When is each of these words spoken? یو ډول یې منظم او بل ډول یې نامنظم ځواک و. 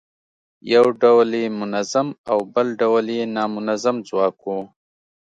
یو 0.73 0.85
ډول 1.01 1.29
یې 1.41 1.47
منظم 1.61 2.07
او 2.31 2.37
بل 2.53 2.67
ډول 2.81 3.05
یې 3.17 3.23
نامنظم 3.37 3.95
ځواک 4.07 4.37
و. 4.45 4.47